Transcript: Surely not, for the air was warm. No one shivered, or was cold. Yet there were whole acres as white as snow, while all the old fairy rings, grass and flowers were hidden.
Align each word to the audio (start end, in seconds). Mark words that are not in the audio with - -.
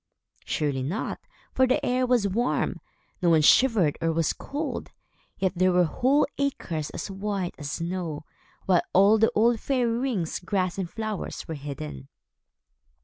Surely 0.45 0.81
not, 0.81 1.19
for 1.53 1.67
the 1.67 1.85
air 1.85 2.07
was 2.07 2.27
warm. 2.27 2.81
No 3.21 3.29
one 3.29 3.43
shivered, 3.43 3.99
or 4.01 4.11
was 4.11 4.33
cold. 4.33 4.89
Yet 5.37 5.51
there 5.55 5.71
were 5.71 5.83
whole 5.83 6.25
acres 6.39 6.89
as 6.89 7.11
white 7.11 7.53
as 7.59 7.73
snow, 7.73 8.25
while 8.65 8.81
all 8.93 9.19
the 9.19 9.29
old 9.35 9.59
fairy 9.59 9.91
rings, 9.95 10.39
grass 10.39 10.79
and 10.79 10.89
flowers 10.89 11.47
were 11.47 11.53
hidden. 11.53 12.07